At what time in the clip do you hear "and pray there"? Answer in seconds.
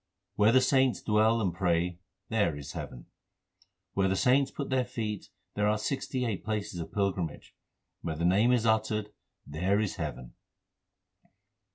1.39-2.55